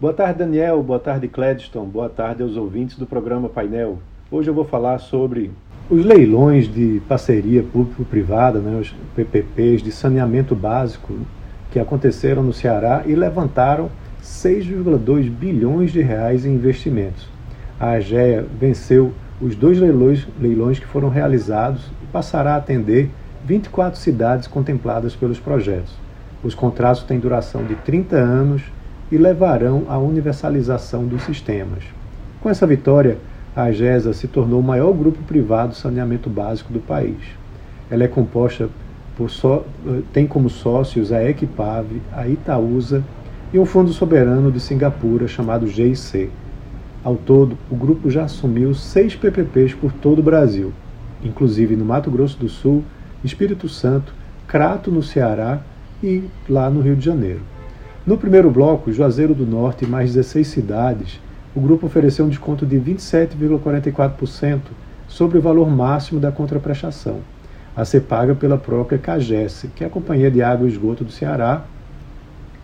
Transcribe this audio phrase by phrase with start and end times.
[0.00, 0.82] Boa tarde, Daniel.
[0.82, 1.84] Boa tarde, Cledston.
[1.84, 3.98] Boa tarde aos ouvintes do programa Painel.
[4.30, 5.50] Hoje eu vou falar sobre
[5.90, 11.12] os leilões de parceria público-privada, né, os PPPs de saneamento básico
[11.70, 13.90] que aconteceram no Ceará e levantaram
[14.22, 17.28] 6,2 bilhões de reais em investimentos.
[17.78, 23.10] A AGEA venceu os dois leilões, leilões que foram realizados e passará a atender
[23.44, 25.92] 24 cidades contempladas pelos projetos.
[26.42, 28.62] Os contratos têm duração de 30 anos
[29.10, 31.82] e levarão à universalização dos sistemas.
[32.40, 33.18] Com essa vitória,
[33.54, 37.18] a AGESA se tornou o maior grupo privado de saneamento básico do país.
[37.90, 38.68] Ela é composta
[39.16, 39.64] por só,
[40.12, 43.02] tem como sócios a Equipave, a Itaúsa
[43.52, 46.30] e um fundo soberano de Singapura chamado GIC.
[47.02, 50.72] Ao todo, o grupo já assumiu seis PPPs por todo o Brasil,
[51.22, 52.84] inclusive no Mato Grosso do Sul,
[53.24, 54.14] Espírito Santo,
[54.46, 55.60] Crato no Ceará
[56.02, 57.40] e lá no Rio de Janeiro.
[58.06, 61.20] No primeiro bloco, Juazeiro do Norte e mais 16 cidades
[61.54, 64.60] o grupo ofereceu um desconto de 27,44%
[65.06, 67.18] sobre o valor máximo da contraprestação,
[67.76, 71.12] a ser paga pela própria CAGES, que é a Companhia de Água e Esgoto do
[71.12, 71.64] Ceará,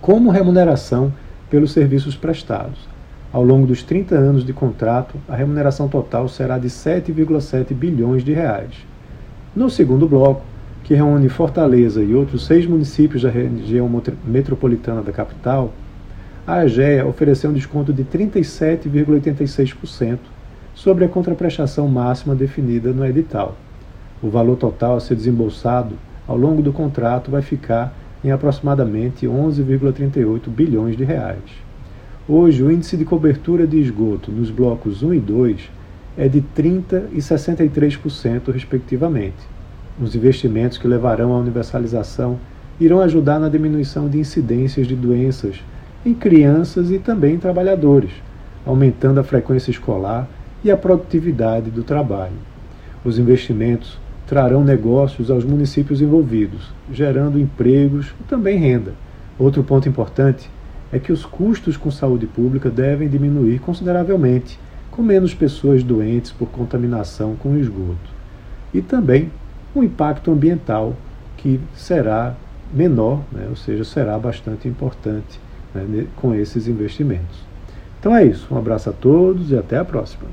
[0.00, 1.12] como remuneração
[1.50, 2.88] pelos serviços prestados.
[3.30, 8.32] Ao longo dos 30 anos de contrato, a remuneração total será de 7,7 bilhões de
[8.32, 8.72] reais.
[9.54, 10.42] No segundo bloco,
[10.86, 13.90] que reúne Fortaleza e outros seis municípios da região
[14.24, 15.74] metropolitana da capital,
[16.46, 20.18] a AGEA ofereceu um desconto de 37,86%
[20.76, 23.56] sobre a contraprestação máxima definida no edital.
[24.22, 30.48] O valor total a ser desembolsado ao longo do contrato vai ficar em aproximadamente 11,38
[30.48, 31.42] bilhões de reais.
[32.28, 35.68] Hoje, o índice de cobertura de esgoto nos blocos 1 e 2
[36.16, 39.55] é de 30% e 63%, respectivamente.
[40.00, 42.38] Os investimentos que levarão à universalização
[42.78, 45.56] irão ajudar na diminuição de incidências de doenças
[46.04, 48.10] em crianças e também em trabalhadores,
[48.66, 50.28] aumentando a frequência escolar
[50.62, 52.36] e a produtividade do trabalho.
[53.02, 58.92] Os investimentos trarão negócios aos municípios envolvidos, gerando empregos e também renda.
[59.38, 60.50] Outro ponto importante
[60.92, 64.58] é que os custos com saúde pública devem diminuir consideravelmente,
[64.90, 68.14] com menos pessoas doentes por contaminação com esgoto.
[68.74, 69.30] E também
[69.78, 70.94] um impacto ambiental
[71.36, 72.34] que será
[72.72, 75.40] menor, né, ou seja, será bastante importante
[75.74, 77.46] né, com esses investimentos.
[78.00, 78.46] Então é isso.
[78.52, 80.28] Um abraço a todos e até a próxima.